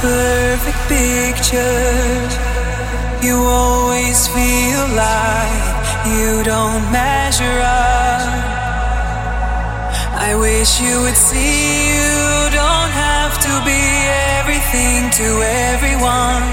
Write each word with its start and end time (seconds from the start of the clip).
perfect 0.00 0.80
picture. 0.88 2.46
You 3.22 3.36
always 3.42 4.28
feel 4.28 4.84
like 4.94 5.66
you 6.06 6.44
don't 6.44 6.84
measure 6.92 7.58
up. 7.62 8.46
I 10.28 10.34
wish 10.34 10.80
you 10.80 11.02
would 11.02 11.16
see 11.16 11.92
you 11.92 12.50
don't 12.50 12.92
have 12.92 13.34
to 13.46 13.52
be 13.64 13.82
everything 14.38 15.10
to 15.20 15.28
everyone. 15.72 16.44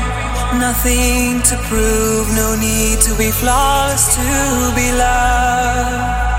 Nothing 0.60 1.42
to 1.50 1.56
prove, 1.70 2.28
no 2.36 2.56
need 2.56 3.02
to 3.02 3.16
be 3.18 3.32
flawless 3.32 4.16
to 4.16 4.76
be 4.76 4.92
loved. 4.92 6.33